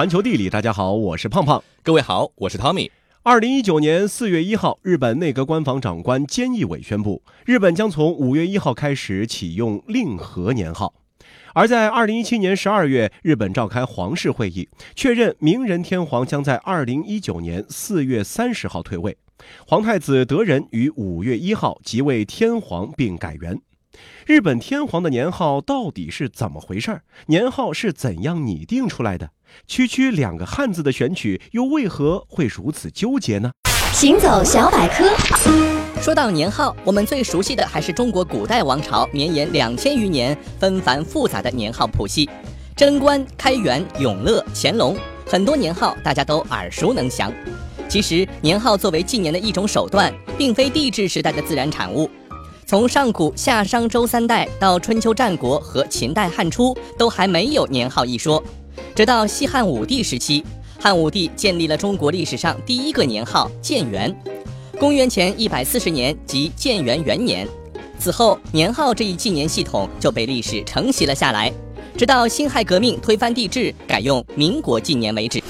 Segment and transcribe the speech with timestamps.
[0.00, 1.62] 环球地理，大家好，我是胖胖。
[1.82, 2.90] 各位好，我是汤米。
[3.22, 10.94] 二零一九年四月一号，日本内阁官房长官菅义伟宣布，日本将从五月一号开始启用令和年号。
[11.52, 14.66] 而在二零一七年十二月，日本召开皇室会议，
[14.96, 19.14] 确认明仁天皇将在二零一九年四月三十号退位，
[19.66, 23.60] 皇太子德仁于五月一号即位天皇并改元。
[24.26, 27.00] 日本天皇的年号到底是怎么回事？
[27.26, 29.30] 年号是怎样拟定出来的？
[29.66, 33.50] 区区两个汉字的选取又为何会如此纠结呢？
[33.92, 35.04] 行走小百科。
[36.00, 42.30] 说到年号，我们最熟悉的还是中国古代王朝绵延两千余年、纷繁复杂的年号谱系，
[42.76, 47.32] 贞观、开元、永乐、乾隆，很多年号大家都耳熟能详。
[47.88, 52.08] 其实，年号作为纪年的一种手段，并非帝制时代的自然产物。
[52.70, 58.40] 从上古夏商周三代到春秋战国和秦代汉初，都还没有年号一说。
[58.94, 60.44] 直到西汉武帝时期，
[60.78, 64.16] 汉武帝建立了中国历史上第一个年号建元，
[64.78, 67.44] 公元前一百四十年即建元元年。
[67.98, 71.52] 此后，年号这一纪年系统就被历史承袭了下来，
[71.98, 75.42] 直到辛亥革命推翻帝制，改用民国纪年为止。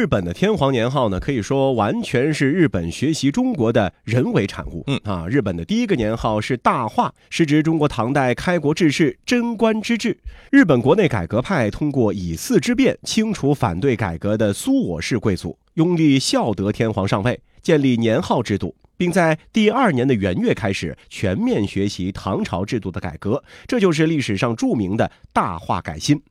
[0.00, 4.82] 日本的天皇年号呢，可以说完全是日本学习中国的人为产物。
[4.86, 10.16] 嗯啊，日本的第一个年号是大化，是指中国唐代开国志士贞观之治。
[10.50, 23.44] 日本国内改革派通过以嗣之变，清除反对改革的苏我氏贵族，拥立孝德天皇上位，建立年号制度，并在第二年的元月开始全面学习唐朝制度的改革。
[23.66, 26.22] 这就是历史上著名的大化改新。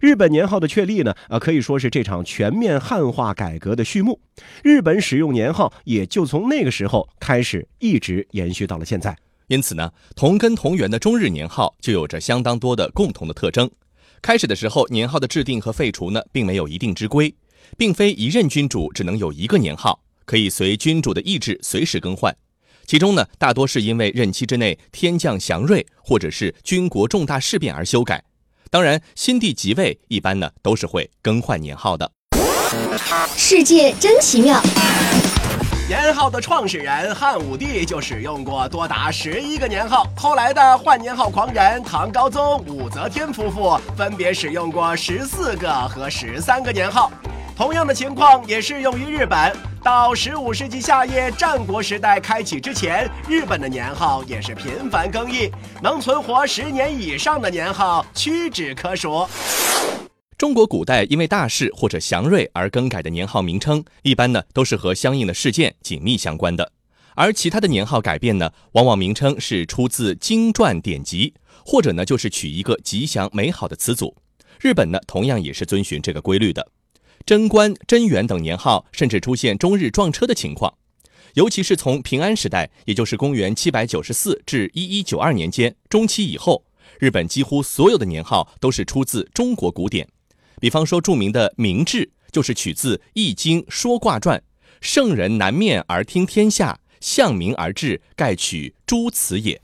[0.00, 4.20] 日本年号的确立呢，啊，可以说是这场全面汉化改革的序幕。
[4.62, 9.16] 日本使用年号也就从那个时候开始，一直延续到了现在。
[9.48, 13.70] 因此呢，同根同源的中日年号就有着相当多的共同的特征。
[14.20, 17.34] 开始的时候，年号的制定和废除呢，并没有一定之规，
[17.76, 22.36] 并非一任君主只能有一个年号，可以随君主的意志随时更换。
[22.84, 28.24] 其中呢，大多是因为任期之内天降祥瑞，或者是军国重大事变而修改。
[28.70, 32.10] 当然，新帝即位一般呢都是会更换年号的。
[33.36, 34.60] 世界真奇妙。
[35.88, 47.10] 年号的创始人汉武帝就使用过多达十一个年号，后来的换年号狂人唐高宗武则天夫妇分别使用过十四个和十三个年号。
[47.56, 49.56] 同样的情况也适用于日本。
[49.82, 55.50] 到十五世纪下叶战国时代开启之前，日本的年号也是频繁更易，
[55.82, 59.26] 能存活十年以上的年号屈指可数。
[60.36, 66.72] 中国古代因为大事或者祥瑞而更改的年号名称，一般呢都是和相应的事件紧密相关的。
[67.14, 71.34] 而其他的年号改变呢，往往名称是出自经传典籍，
[71.64, 74.16] 或者呢就是取一个吉祥美好的词组。
[74.60, 76.66] 日本呢同样也是遵循这个规律的。
[77.28, 80.72] 贞观、贞元等年号甚至出现中日撞车的情况，
[81.34, 86.64] 尤其是从平安时代，也就是公元七百九十四至一一九二年间中期以后，
[86.98, 90.08] 日本几乎所有的年号都是出自中国古典。
[90.58, 94.42] 比方说，著名的明治就是取自《易经》说卦传
[94.80, 99.60] ：“圣人南面而听天下，向明而治，盖取诸此也。”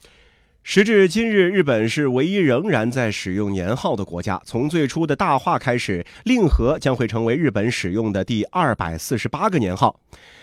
[0.67, 4.41] 时至今日，日本是唯一仍然在使用年号的国家。
[4.47, 10.01] 从最初的大化开始，令和将会成为日本使用的第二百四十八个年号。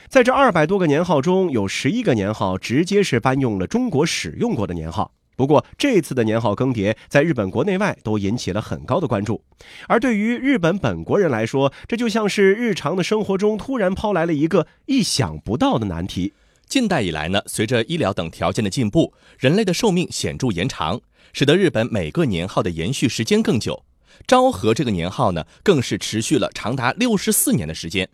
[0.08, 5.12] 在这二百多个年号中，有十一个年号直接是搬用了中国使用过的年号。
[5.36, 9.42] 不过，这次的年号更迭在日本国内外都引起了很高的关注。
[9.88, 16.32] 而对于日本本国人来说，这就像是日常的生活中突然抛来了一个意想不到的难题。
[16.72, 21.02] 近代以来呢，随着医疗等条件的进步，人类的寿命显著延长，
[21.34, 23.84] 使得日本每个年号的延续时间更久。
[24.26, 28.08] 昭和这个年号呢，更是持续了长达六十四年的时间。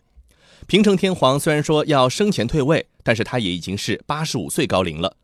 [0.66, 5.16] 平成天皇虽然说要生前退位，但是他也已经是八十五岁高龄了。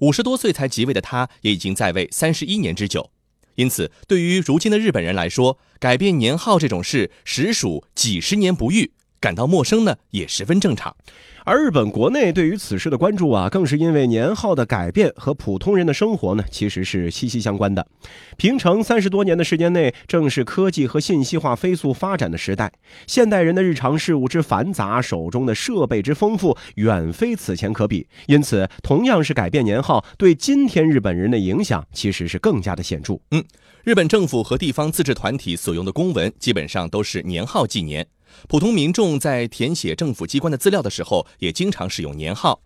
[0.00, 3.10] 五十多岁才即位的他，也已经在位三十一年之久。
[3.54, 8.92] 因此，对于如今的日本人来说，改变年号这种事，实属几十年不遇。
[9.18, 10.94] 感到陌生呢，也十分正常。
[11.44, 17.84] 而日本国内对于此事的关注啊，更是因为年号的改变和普通人的生活呢，其实是息息相关的。
[18.36, 22.72] 平成三十多年的时间内，正是科技和信息化飞速发展的时代，
[23.08, 28.06] 现代人的日常事务之繁杂，手中的设备之丰富，远非此前可比。
[28.26, 33.18] 因此，同样是改变年号，对今天日本人的影响其实是更加的显著。
[33.32, 33.42] 嗯，
[33.82, 38.06] 日本政府和地方自治团体所用的公文基本上都是年号纪年。
[38.48, 42.60] 普通民众在填写政府机关的资料的时候，也经常使用年号。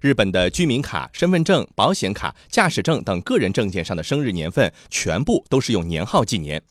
[0.00, 6.62] 日本的居民卡、身份证、保险卡、驾驶证等个人证件上的生日年份，全部都是用年号纪年。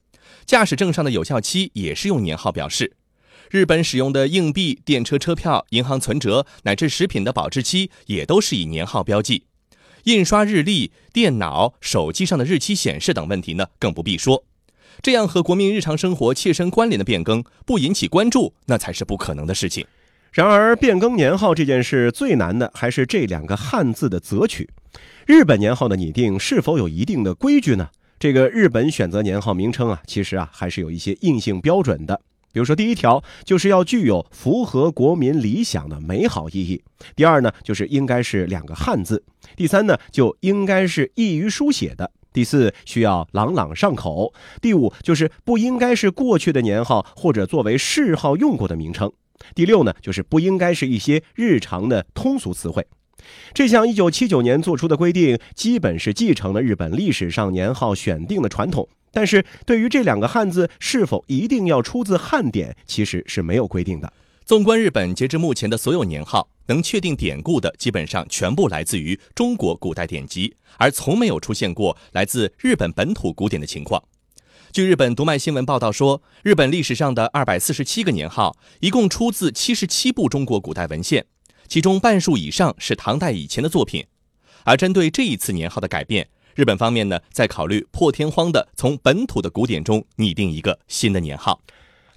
[0.46, 2.96] 驾驶证上的有效期也是用年号表示。
[3.52, 9.46] 日本使用的硬币、电车车票、银行存折乃至食品的保质期也都是以年号标记。
[10.04, 14.44] 印刷日历、电脑、手机上的日期显示等问题呢，更不必说。
[15.02, 19.86] 这样和国民日常生活切身关联的变更不引起关注，那才是不可能的事情。
[20.32, 24.70] 然而，变更年号这件事最难的还是这两个汉字的择取。
[25.26, 27.90] 日本年号的拟定是否有一定的规矩呢？
[28.20, 32.20] 这个日本选择年号名称啊，其实啊还是有一些硬性标准的。
[32.52, 36.82] 比如说，第一条就是要具有符合国民理想的美好意义；
[37.16, 39.18] 第二呢，就是应该是两个汉字；
[39.56, 44.32] 第三呢，就应该是易于书写的；第四，需要朗朗上口；
[44.62, 49.10] 第五，就是不应该是过去的年号或者作为谥号用过的名称；
[49.56, 52.86] 第六呢，就是不应该是一些日常的通俗词汇。
[53.54, 58.88] 这项1979年做出的规定，基本是继承了日本历史上年号选定的传统。
[59.12, 64.14] 但是对于这两个汉字是否一定要出自汉典，其实是没有规定的。
[64.46, 74.02] 纵观日本截至目前的所有年号，能确定典故的基本上全部来自于中国古代典籍，而从没有出现过来自日本本土古典的情况。
[74.72, 81.26] 据日本读卖新闻报道说，日本历史上的二百四十七个年号，一共出自七十七部中国古代文献，
[81.68, 84.06] 其中半数以上是唐代以前的作品。
[84.64, 91.64] 而针对这一次年号的改变，日本方面呢，在考虑破天荒的从本土的古典中拟定一个新的年号。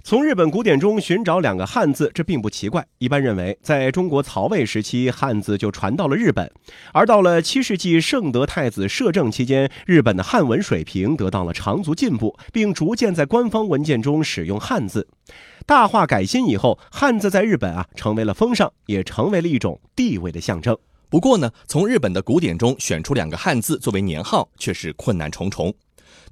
[0.05, 2.85] 从日本古典中寻找两个汉字，这并不奇怪。
[2.97, 6.45] 一般认为，在中国曹魏时期，汉字就传到了日本；
[6.91, 15.07] 而到了七世纪圣德太子摄政期间，日本的汉文水平得到了长足进步，并逐渐在官方文件中使用汉字。
[15.65, 20.77] 大化改新以后，汉字在日本啊成为了风尚，也成为了一种地位的象征。
[21.09, 25.73] 不过呢，从日本的古典中选出两个汉字作为年号，却是困难重重。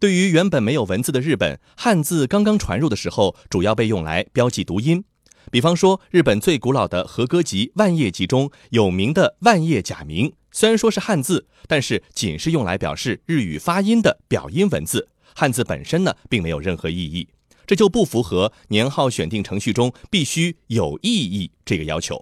[0.01, 5.03] 对于原本没有文字的日本，汉字刚刚传入的时候，主要被用来标记读音。
[5.51, 17.27] 比方说，日本最古老的和歌集《万叶集》中有名的“万叶假名”，虽然说是汉字，但是仅是用来表示日语发音的表音文字，汉字本身呢，并没有任何意义，
[17.67, 22.19] 这就不符合年号选定程序中必须有意义这个要求。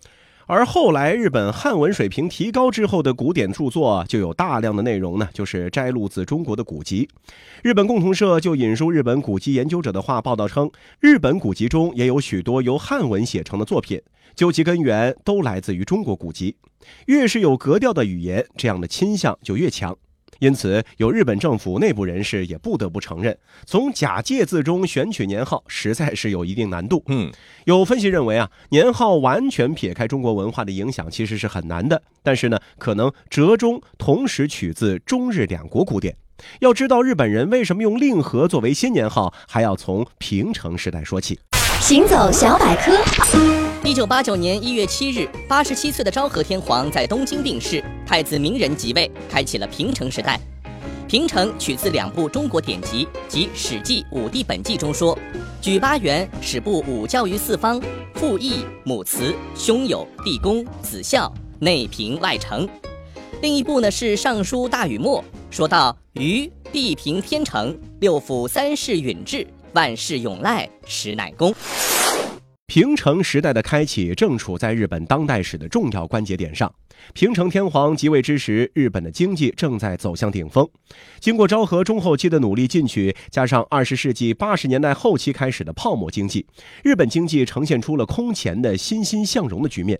[0.51, 7.07] 而后来，日本汉文水平提高之后的古典著作就有大量的内容呢，就是摘录自中国的古籍。
[7.61, 14.01] 日本共同社就引述日本古籍研究者的话报道称，日本古籍中也有许多由汉文写成的作品，
[14.33, 16.55] 究其根源都来自于中国古籍。
[17.05, 19.95] 越是有格调的语言，这样的倾向就越强。
[20.37, 27.03] 因此，有日本政府内部人士也不得不承认，从假借字中选取年号实在是有一定难度。
[27.07, 27.31] 嗯，
[27.65, 32.01] 有分析认为啊，年号完全撇开中国文化的影响其实是很难的。
[32.23, 36.15] 但是呢，可能折中同时取自中日两国古典。
[36.61, 41.37] 要知道日本人为什么用令和作为新年号，还要从平成时代说起。
[41.81, 43.68] 行走小百科。
[43.81, 50.37] 一九八九年一月七日，八十七岁的昭和天皇在东京病逝，太子明仁即位，开启了平成时代。
[51.07, 55.17] 平成取自两部中国典籍，即《史记·武帝本纪》中说
[55.61, 57.81] ：“举八元，使部武教于四方，
[58.15, 62.67] 父义母慈，兄友弟恭，子孝，内平外成。”
[63.41, 71.55] 另一部呢是《尚书大禹谟》，说道：“禹地平天成，六府三世允制，万事永赖，实乃公。”
[72.69, 76.71] 平成时代的开启正处在日本当代史的重要关节点上。
[77.13, 80.69] 平成天皇即位之时，日本的经济正在走向顶峰。
[81.19, 86.45] 经过昭和中后期的努力进取，加上二十世纪八十年代后期开始的泡沫经济，
[86.83, 89.99] 日本经济呈现出了空前的欣欣向荣的局面。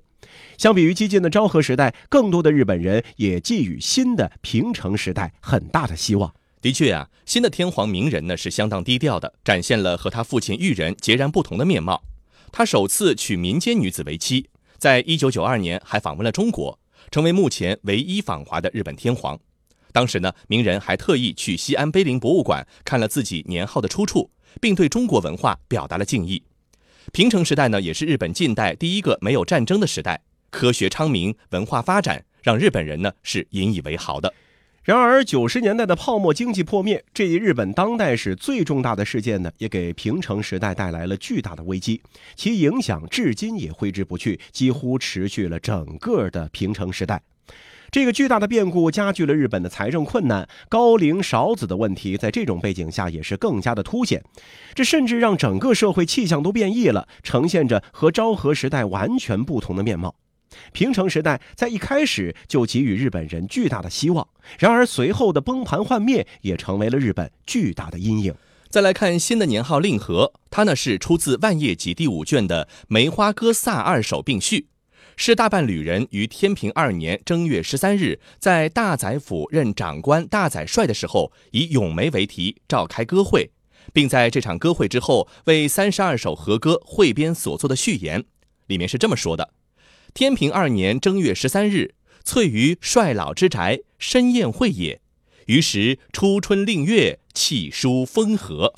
[0.56, 6.32] 相比于激进的昭和时代，更多的日本人也寄予新的平成时代很大的希望。
[6.62, 12.04] 的确啊，新的天皇明仁呢是相当低调的，展现了和他父亲裕仁截然不同的面貌。
[12.52, 16.78] 他首次娶民间女子为妻，在一九九二年还访问了中国，
[17.12, 19.40] 成为目前唯一访华的日本天皇。
[19.92, 24.30] 当时呢，名人还特意去西安碑林博物馆看了自己年号的出处，
[24.62, 26.44] 并对中国文化表达了敬意。
[27.12, 34.32] 平成时代呢，也是日本近代第一个没有战争的时代，科学昌明，文化发展，让日本人呢是引以为豪的。
[34.90, 42.02] 然而，九十年代的泡沫经济破灭这一日本当代史最重大的事件呢，也给平成时代带来了巨大的危机，
[42.36, 47.22] 其影响至今也挥之不去，几乎持续了整个的平成时代。
[47.92, 54.24] 这个巨大的变故加剧了日本的财政困难，高龄少子的问题在这种背景下也是更加的凸显。
[54.74, 60.16] 这甚至让整个社会气象都变异了，呈现着和昭和时代完全不同的面貌。
[60.74, 64.28] 平成时代在一开始就给予日本人巨大的希望，
[64.58, 68.34] 然而随后的崩盘幻灭也成为了日本巨大的阴影。
[68.70, 74.60] 再来看新的年号令和，它呢是出自万叶集第五卷的《梅花歌萨二首并序》，
[75.18, 83.50] 是大半旅人于天平二年正月十三日，在大宰府任长官大宰帅的时候，以咏梅为题召开歌会，
[83.92, 88.24] 并在这场歌会之后为三十二首和歌汇编所作的序言。
[88.68, 89.50] 里面是这么说的：
[90.14, 95.00] 天平二年正月十三日，翠于帅老之宅，深宴会也。
[95.46, 98.74] 于时初春令月，气舒风和。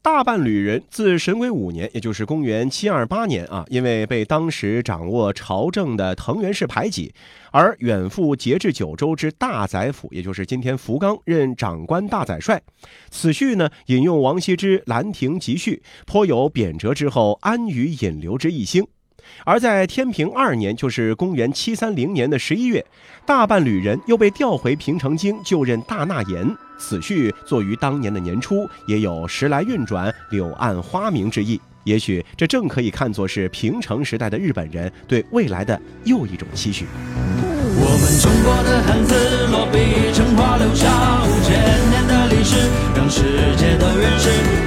[0.00, 7.12] 大半旅人自神龟五年，也就是公元七二八年啊，因为被当时掌握朝政的藤原氏排挤，
[7.50, 12.62] 而远赴节制九州之大宰府，也就是今天福冈，任长官大宰帅。
[13.10, 18.86] 此序呢，引用王羲之《兰亭集序》，颇有贬谪之后安于隐流之意兴。
[19.44, 22.84] 而在天平二年，就是公元七三零年的十一月，
[23.26, 26.46] 大半旅人又被调回平城京就任大纳言。
[26.78, 31.60] 此序作于当年的年初，也有时来运转、柳暗花明之意。
[31.84, 36.86] 也许这正可以看作是平成时代的日本人对未来的又一种期许。
[37.80, 41.58] 我们中国的汉字落笔成画，留下五千
[41.90, 42.56] 年的历史，
[42.94, 43.22] 让世
[43.56, 44.57] 界都认识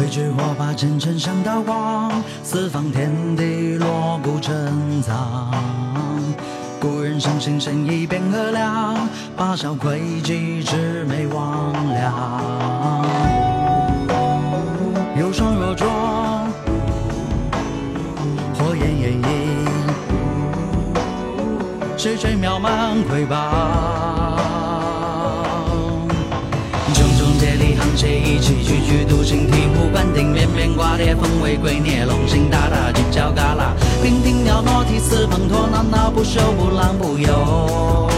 [0.00, 2.10] 规矩火把前尘像刀光，
[2.42, 5.52] 四方天地锣鼓震藏。
[6.80, 8.96] 古人相信生意变和量，
[9.36, 12.10] 八小诡计魑魅魍魉。
[15.20, 15.86] 有双若浊，
[18.54, 19.66] 火焰炎影，
[21.98, 24.39] 谁吹渺茫瑰宝？
[28.30, 38.08] 一气，踽踽独行，醍醐灌顶，绵绵挂裂，凤尾龟孽，龙行大大，犄角旮旯，娉婷袅娜，涕泗滂沱，闹闹不休，不浪不游。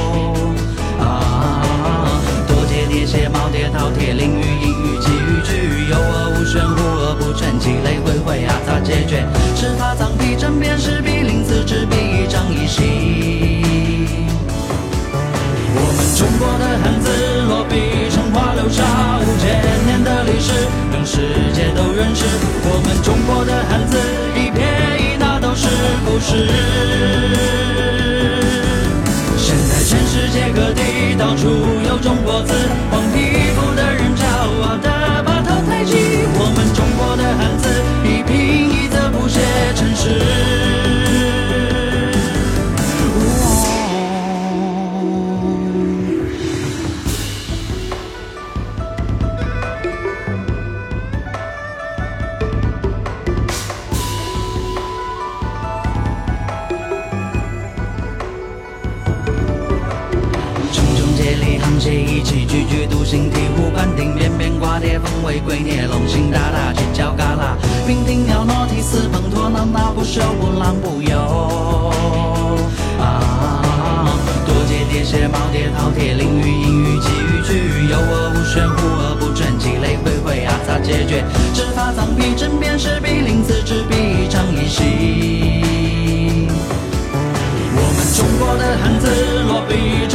[1.00, 9.24] 啊，多阶叠写，耄耋饕餮，囹圄隐喻，寄语句，有恶无玄，无恶不全，积累回回，阿杂解决，
[9.56, 11.96] 尺法藏笔，针砭时弊，临字执笔，
[26.22, 26.46] 事。
[29.36, 31.48] 现在全世界各地到处
[31.88, 32.54] 有中国字，
[32.90, 33.31] 黄皮
[61.82, 67.58] 接，一气，踽踽独行，醍醐灌顶，绵绵挂裂，凤尾龟臬，龙行大大，犄角旮旯，
[67.88, 71.18] 娉婷袅娜，涕泗滂沱，闹闹不休，不浪不游。
[73.00, 74.14] 啊，
[74.46, 77.50] 多阶叠写，耄耋饕餮，囹圄隐喻，寄语句，
[77.90, 86.46] 有而无玄，忽而不全，积累回回，阿杂解决，尺法藏笔，针砭时弊，临字执笔，一张一形。
[87.74, 90.06] 我们中国的汉字落笔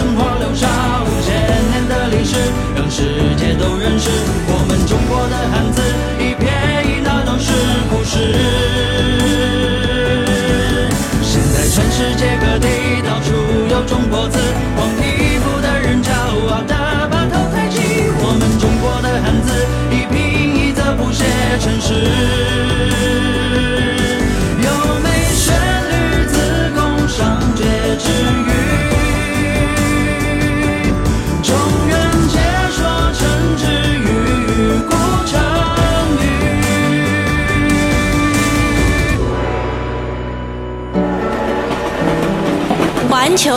[2.98, 3.04] 世
[3.36, 4.47] 界都认识。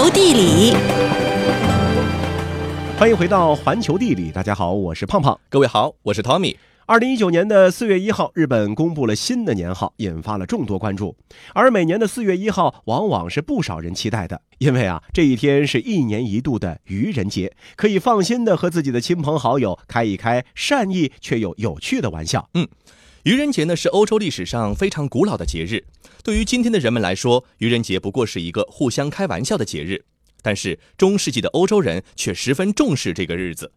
[0.00, 0.72] 球地理，
[2.98, 5.38] 欢迎回到环球地理，大家好，我是胖胖。
[5.50, 6.56] 各位好，我是 Tommy。
[6.86, 11.14] 二零一九年的四月一号，日本公布了新的年号，引发了众多关注。
[11.52, 22.48] 而每年的四月一号，往往是不少人期待的，因为啊，这一天是一年一度的愚人节，可以放心的和自己的亲朋好友开一开善意却又有趣的玩笑。
[22.54, 22.66] 嗯
[23.24, 25.84] 愚人节呢是欧洲历史上非常古老的节日，
[26.22, 30.04] 对于今天的人们来说，愚人节不过是一个互相开玩笑的节日。
[30.42, 33.72] 但是中世纪的欧洲人却十分重视这个日子，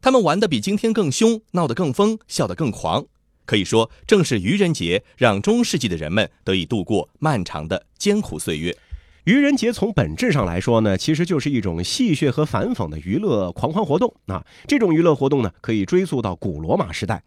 [0.00, 3.06] 他们玩得比今天更凶，闹得更疯，笑得更狂。
[3.44, 8.76] 可以说，正是愚人节让中世纪的人们得以度过漫长的艰苦岁月。
[9.24, 14.44] 愚人节从本质上来说呢，其实就是一种戏谑和反讽的娱乐狂欢活动啊。
[14.66, 17.22] 这种娱乐活动呢，可以追溯到古罗马时代。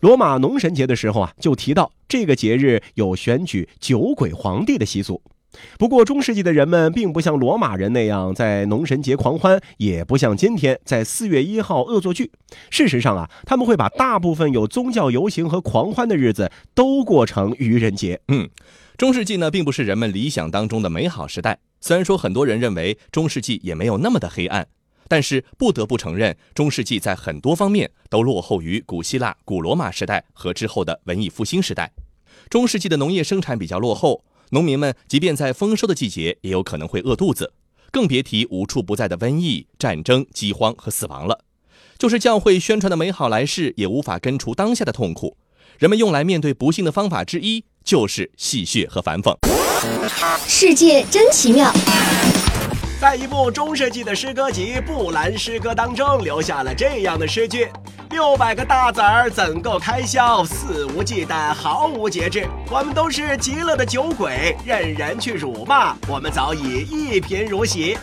[0.00, 5.22] 罗马农神节的时候啊，就提到这个节日有选举酒鬼皇帝的习俗。
[5.78, 12.30] 不过，中世纪的人们并不像罗马人那样在农神节狂欢，也不像今天在四月一号恶作剧。
[12.68, 18.20] 事实上啊，他们会把大部分有宗教游行和狂欢的日子都过成愚人节。
[18.28, 18.50] 嗯，
[18.98, 21.58] 中世纪呢，并不是人们理想当中的美好时代。
[21.80, 24.66] 虽然说很多人认为中世纪也没有那么的黑暗，
[25.08, 31.92] 但是不得不承认，中世纪在很多方面都落后于古希腊、古罗马时代和之后的文艺复兴时代。
[32.48, 34.24] 中世纪的农业生产比较落后。
[34.50, 37.52] 农民们即便在丰收的季节，也有可能会饿肚子，
[37.90, 41.40] 更别提无处不在的瘟疫、战争、饥荒和死亡了。
[41.98, 45.36] 就是教会宣传的美好来世，也无法根除当下的痛苦。
[45.80, 49.36] 人们用来面对不幸的方法之一，就是戏谑和反讽。
[50.46, 51.72] 世界真奇妙。
[52.98, 57.68] 在一部中世纪的诗歌集《布兰诗歌》当中，留下了这样的诗句
[58.08, 60.42] ：“六百个大子儿怎够开销？
[60.44, 62.48] 肆无忌惮，毫无节制。
[62.70, 67.98] 我们都是极乐的酒鬼，任人去辱骂，我们早已一贫如洗。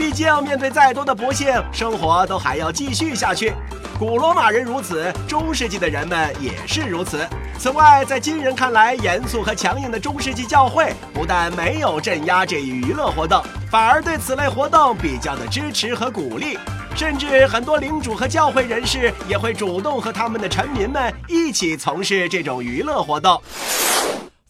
[0.00, 3.52] 毕竟面对再多的不幸，生活都还要继续下去。
[3.98, 7.20] 古罗马人如此，中世纪的人们也是如此。”
[7.60, 16.58] 此外，在今人看来，严肃和强硬的中世纪教会不但没有镇压这一娱乐活动，反而对此类活动比较的支持和鼓励，
[16.96, 23.38] 甚至很多领主和教会人士也会主动和他们的臣民们一起从事这种娱乐活动。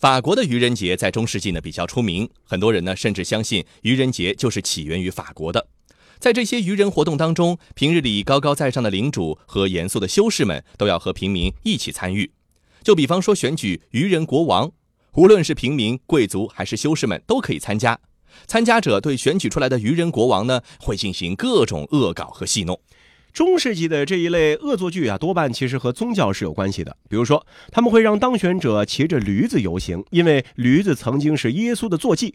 [0.00, 5.66] 法国的愚人节在中世纪呢比较出名，很多人呢甚至相信愚人节就是起源于法国的。
[6.18, 12.32] 在这些愚人活动当中，平日里高高在上的领主和严肃的修士们都要和平民一起参与。
[12.82, 14.72] 就比方说选举愚人国王，
[15.16, 18.00] 无论是平民、贵族还是修士们都可以参加。
[18.46, 22.80] 参加者对选举出来的愚人国王呢，会进行各种恶搞和戏弄。
[23.32, 26.96] 中世纪的这一类恶作剧啊，多半其实和宗教是有关系的。
[27.08, 32.34] 比如说，他们会让当选者骑着驴子游行，因为驴子曾经是耶稣的坐骑。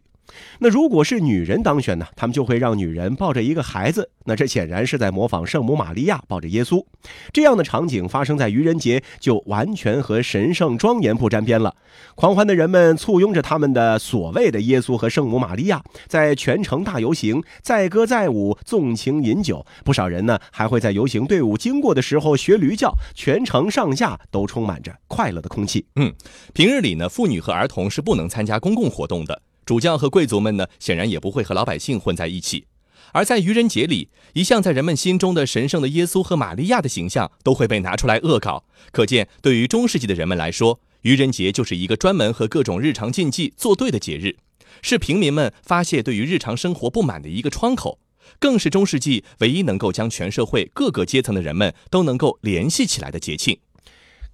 [0.60, 2.06] 那如果是女人当选呢？
[2.16, 6.84] 他们就会让女人抱着一个孩子，那这显然是在模仿圣母玛利亚抱着耶稣。
[7.32, 11.76] 这样的场景发生在愚人节，就完全和神圣庄严不沾边了。
[12.16, 19.66] 狂欢的人们簇拥着他们的所谓的耶稣和圣母玛利亚，在全城大游行，载歌载舞，纵情饮酒。
[19.84, 25.86] 不少人呢还会在游行队伍经过的时候学驴叫，全城上下都充满着快乐的空气。
[25.96, 26.14] 嗯，
[26.54, 29.42] 平日里呢，妇女和儿童是不能参加公共活动的。
[29.66, 32.66] 主教和贵族们呢，显然也不会和老百姓混在一起。
[33.12, 38.66] 而在愚人节里，一向在人们心中的神圣的耶稣和玛利亚的形象都会被拿出来恶搞。
[38.92, 44.38] 可见，对于中世纪的人们来说，愚人节就是一个专门和各种日常禁忌作对的节日，
[44.82, 48.00] 是平民们发泄对于日常生活不满的一个窗口，
[48.40, 53.58] 更是中世纪唯一能够将全社会各个阶层的人们都能够联系起来的节庆。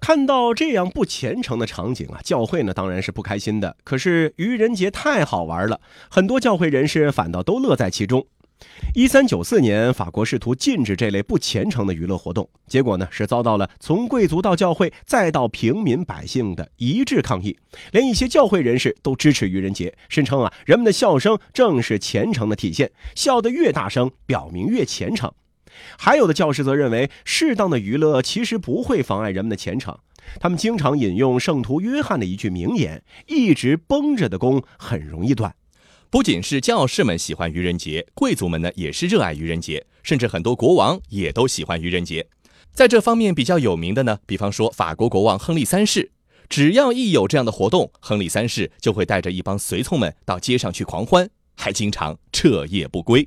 [0.02, 3.76] 看到这样不虔诚的场景啊，教会呢当然是不开心的。
[3.84, 8.26] 可是愚人节太好玩了，很多教会人士反倒都乐在其中。
[8.94, 17.56] 一三九四年，法国试图禁止这类不虔诚的娱乐活动，结果呢是遭到了从贵族到教会再到平民百姓的一致抗议。
[17.92, 25.32] 连一些教会人士都支持愚人节，声称啊人们的笑声正是虔诚的体现，笑得越大声，表明越虔诚。
[25.98, 29.96] 还有的教师则认为，适当的娱乐其实不会妨碍人们的虔诚。
[30.40, 35.54] 他们经常引用圣徒约翰的一句名言：“一直绷着的弓很容易断。”
[36.10, 42.26] 不仅是教士们喜欢愚人节，贵族们呢也是热爱愚人节，甚至很多国王也都喜欢愚人节。
[42.72, 46.12] 在这方面比较有名的呢，比方说法国国王亨利三世，
[46.48, 53.26] 只要一有这样的活动，亨利三世就会带着一帮随从们到街上去狂欢，还经常彻夜不归。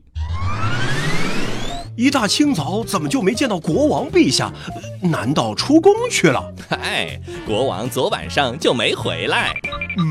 [1.98, 4.52] 一大清早，怎么就没见到国王陛下？
[5.02, 6.54] 难道出宫去了？
[6.70, 9.54] 嗨，国王昨晚上就没回来。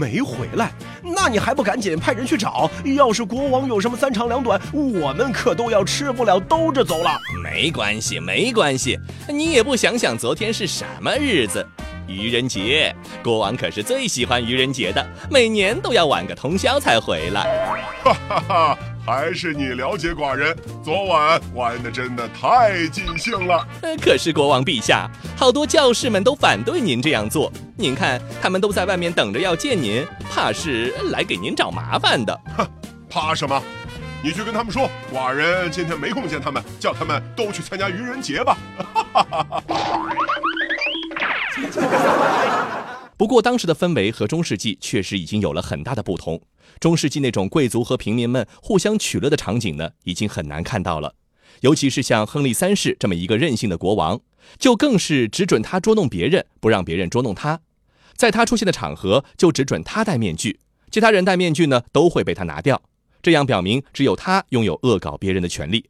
[0.00, 0.72] 没回来？
[1.02, 2.70] 那你还不赶紧派人去找？
[2.96, 7.20] 要是国王有什么三长两短，我们可都要吃不了兜着走了。
[7.42, 11.66] 没关系，没关系，你也不想想昨天是什么日子？
[12.06, 17.42] 愚人节，国王可是最喜欢愚人节的，每年都要晚个通宵才回来。
[18.02, 18.78] 哈哈哈。
[19.06, 23.62] 还是你了解寡人，昨晚玩的真的太尽兴了。
[24.00, 27.52] 可是国王陛下，好多教士们都反对您这样做。
[27.76, 32.40] 您看，他们都在外面等着要见您，怕是来给您找麻烦的。
[32.56, 32.66] 哼，
[33.10, 33.62] 怕什么？
[34.22, 38.56] 你去跟他们说，寡人今天没空见他们，叫他们都去参加愚人节吧。
[38.78, 40.43] 哈哈哈哈哈。
[43.16, 46.40] 不过当时的氛围和中世纪确实已经有了很大的不同。
[46.80, 51.14] 中世纪那种贵族和平民们互相取乐的场景呢，已经很难看到了。
[51.60, 54.20] 尤其是像亨利三世这么一个任性的国王，
[54.58, 57.60] 就更是只准他捉弄别人，不让别人捉弄他。
[58.16, 60.58] 在他出现的场合，就只准他戴面具，
[60.90, 62.82] 其他人戴面具呢，都会被他拿掉。
[63.22, 65.88] 这样表明，只有他拥有恶搞别人的权利。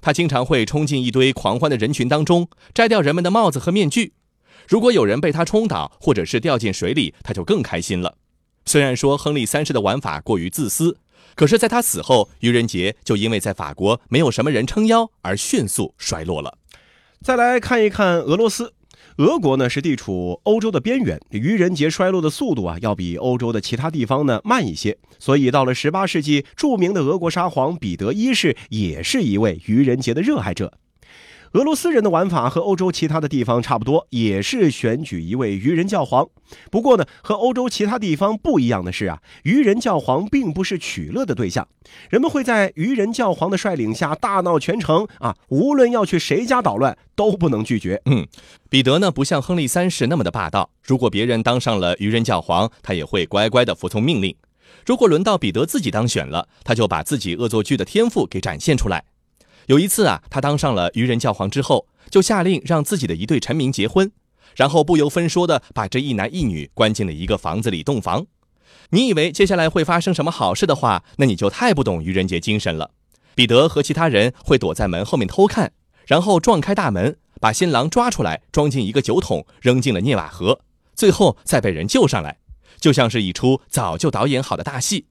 [0.00, 4.14] 他经常会冲进一堆狂欢的人群当中，摘掉人们的帽子和面具。
[4.68, 8.16] 如果有人被他冲倒，或者是掉进水里，他就更开心了。
[8.64, 10.96] 虽然说亨利三世的玩法过于自私，
[11.34, 16.58] 可是在他死后，愚人节就因为在法国没有什么人撑腰而迅速衰落了。
[17.20, 18.72] 再来看一看俄罗斯，
[19.18, 30.72] 俄国呢是地处欧洲的边缘，愚人节衰落的速度啊要比欧洲的其他地方呢慢一些，所以到了十八世纪，著名的俄国沙皇彼得一世也是一位愚人节的热爱者。
[31.52, 36.26] 俄罗斯人的玩法和欧洲其他的地方差不多，也是选举一位愚人教皇。
[36.70, 41.68] 不过呢，和欧洲其他地方不一样的是啊，愚人教皇并不是取乐的对象，
[42.08, 48.00] 人们会在愚人教皇的率领下大闹全城啊，无论要去谁家捣乱都不能拒绝。
[48.06, 48.26] 嗯，
[48.70, 54.34] 彼得呢不像亨利三世那么的霸道，如果别人当上了愚人教皇，他也会乖乖的服从命令。
[54.86, 59.04] 如果轮到彼得自己当选了，他就把自己恶作剧的天赋给展现出来。
[59.72, 64.12] 有一次啊，他当上了愚人教皇之后，就下令让自己的一对臣民结婚，
[64.54, 68.26] 然后不由分说的把这一男一女关进了一个房子里洞房。
[68.90, 72.90] 你以为接下来会发生什么好事的话，那你就太不懂愚人节精神了。
[73.34, 75.72] 彼得和其他人会躲在门后面偷看，
[76.06, 80.60] 然后撞开大门，把新郎抓出来，装进一个酒桶，扔进了涅瓦河，
[80.94, 82.36] 最后再被人救上来，
[82.78, 85.06] 就像是一出早就导演好的大戏。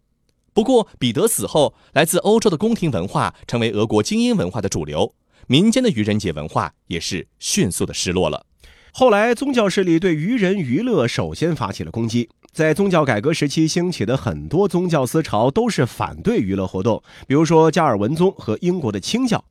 [0.54, 5.16] 不过，彼得死后，来自欧洲的宫廷文化成为俄国精英文化的主流，
[5.48, 8.46] 民间的愚人节文化也是迅速的失落了。
[8.92, 12.30] 后来，宗教势力对愚人娱乐首先发起了攻击。
[12.52, 19.46] 在宗教改革时期兴起的很多宗教思潮都是反对娱乐活动，比如说加尔文宗和英国的清教，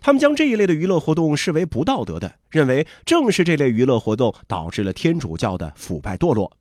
[0.00, 6.56] 他们将这一类的娱乐活动视为不道德的，认为正是这类娱乐活动导致了天主教的腐败堕落。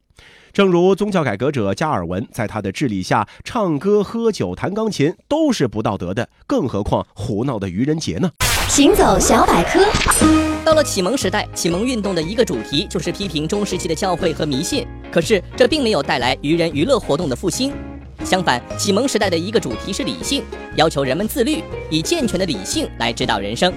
[0.53, 8.29] 正如宗教改革者加尔文在他的治理下，唱歌、喝酒、弹钢琴都是不道德的，更何况胡闹的愚人节呢？
[8.69, 9.83] 行走小百科，
[10.63, 14.85] 到了启蒙时代，启蒙运动的一个主题就是批评中世纪的教会和迷信。
[15.11, 17.73] 可是这并没有带来愚人娱乐活动的复兴，
[18.23, 20.43] 相反，启蒙时代的一个主题是理性，
[20.75, 23.73] 要求人们自律，以健全的理性来指导人生。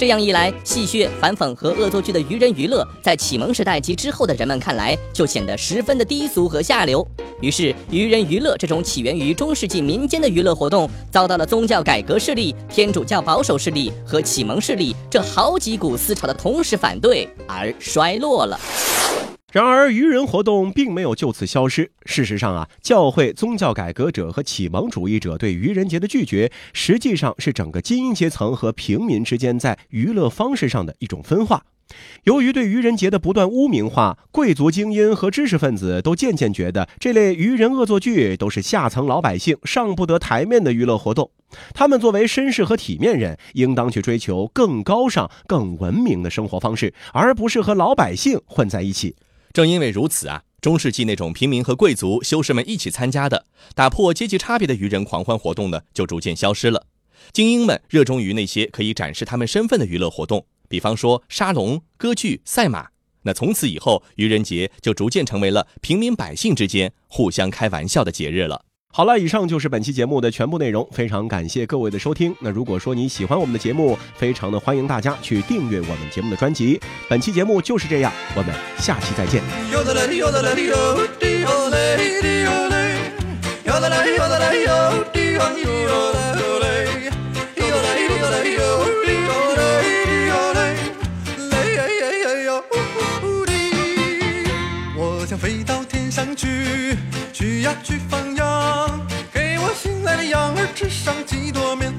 [0.00, 7.06] 这样一来，戏谑、反讽和恶作剧的愚人娱乐，在启蒙时代及之后的人们看来，就显得十分的低俗和下流。
[7.42, 18.58] 于是，愚人娱乐这种起源于中世纪民间的娱乐活动，遭到了宗教改革势力、天主教保守势力和启蒙势力这好几股思潮的同时反对而衰落了。
[19.52, 21.90] 然而，愚人活动并没有就此消失。
[22.04, 31.64] 事实上啊，教会、宗教改革者和启蒙主义者对愚人节的拒绝，实际上是整个精英阶层和平民之间在娱乐方式上的一种分化。
[32.22, 41.32] 由于对愚人节的不断污名化，贵族精英和知识分子都渐渐觉得这类愚人恶作剧都是下层老百姓上不得台面的娱乐活动。
[41.74, 49.16] 他们作为绅士和体面人，应当去追求更高尚、更文明的生活方式，而不是和老百姓混在一起。
[49.52, 56.86] 正因为如此啊，中世纪那种平民和贵族、修士们一起参加的、打破阶级差别的愚人狂欢活动呢，就逐渐消失了。
[57.32, 62.88] 精英们热衷于那些可以展示他们身份的娱乐活动，比方说沙龙、歌剧、赛马。
[63.22, 68.64] 那从此以后，愚人节就逐渐成为了平民百姓之间互相开玩笑的节日了。
[68.92, 72.34] 好了，以上就是本期节目的全部内容，非常感谢各位的收听。
[72.40, 76.80] 那如果说你喜欢我们的节目，非常的欢迎大家去订阅我们节目的专辑。
[77.08, 79.42] 本期节目就是这样，我们下期再见。
[94.96, 96.96] 我想飞到天上去，
[97.32, 98.29] 去呀去放，
[100.30, 101.92] 羊儿吃上几朵棉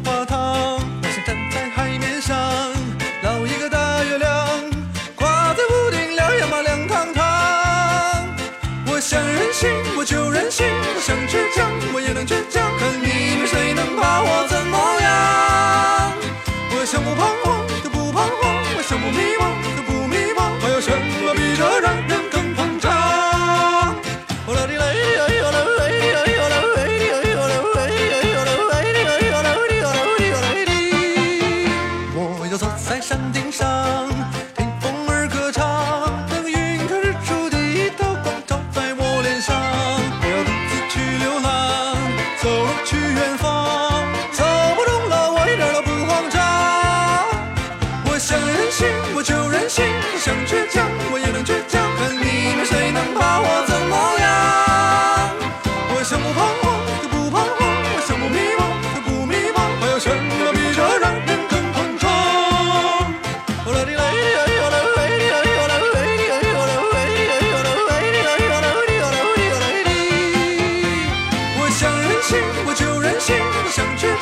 [72.66, 74.21] 我就任性，我想去。